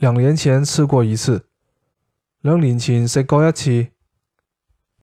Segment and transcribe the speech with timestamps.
[0.00, 1.46] 两年前吃过一次，
[2.42, 3.88] 两年前食过一次。